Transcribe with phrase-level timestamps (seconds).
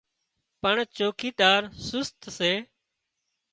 [0.61, 2.51] پڻ چوڪيدار سست سي